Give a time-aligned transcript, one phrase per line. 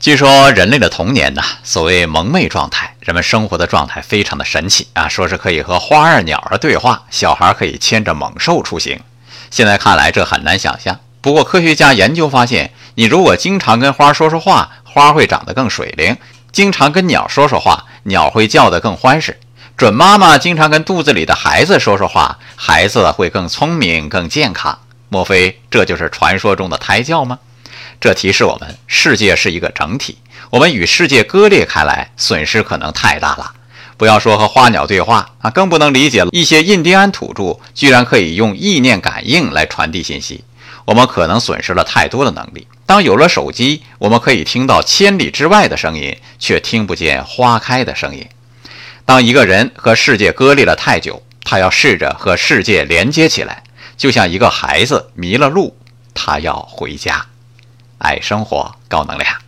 [0.00, 9.00] 据说人类的童年呢，所谓蒙昧状态，人们生活的状态非常的神奇啊，说是可以和花儿鸟儿对话，小孩可以牵着猛兽出行。
[9.50, 16.14] 现在看来这很难想象，不过科学家研究发现，你如果经常跟花说说话，花会长得更水灵；
[16.52, 19.40] 经常跟鸟说说话，鸟会叫得更欢实。
[19.76, 24.78] 准妈妈经常跟肚子里的孩子说说话，孩子会更聪明、更健康。
[25.08, 27.40] 莫非这就是传说中的胎教吗？
[28.00, 30.18] 这提示我们，世界是一个整体，
[30.50, 33.52] 我们与世界割裂开来，损失可能太大了。
[33.96, 40.44] 不要说和花鸟对话啊，更不能理解一些印第安土著居然可以用意念感应来传递信息。
[40.84, 42.66] 我们可能损失了太多的能力。
[42.86, 48.26] 当有了手机，我们可以听到千里之外的声音，却听不见花开的声音。
[49.04, 53.62] 当一个人和世界割裂了太久，他要试着和世界连接起来，
[53.96, 55.76] 就像一个孩子迷了路，
[56.14, 57.26] 他要回家。
[57.98, 59.47] 爱生活，高能量。